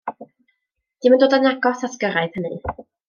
[1.03, 2.59] Ddim yn dod yn agos at gyrraedd hynny.